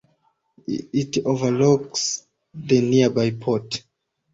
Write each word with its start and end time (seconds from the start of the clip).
It 0.65 1.23
overlooks 1.27 2.25
the 2.55 2.81
nearby 2.81 3.29
port. 3.39 3.83